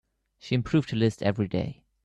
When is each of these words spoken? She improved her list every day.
She 0.39 0.55
improved 0.55 0.89
her 0.89 0.97
list 0.97 1.21
every 1.21 1.47
day. 1.47 1.83